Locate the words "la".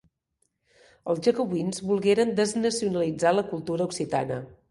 3.39-3.47